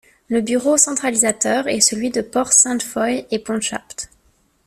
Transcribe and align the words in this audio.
Le 0.29 0.41
bureau 0.41 0.77
centralisateur 0.77 1.67
est 1.67 1.79
celui 1.79 2.09
de 2.09 2.21
Port-Sainte-Foy-et-Ponchapt. 2.21 4.09